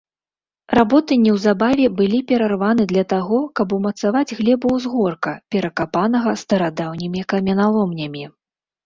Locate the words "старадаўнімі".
6.45-7.25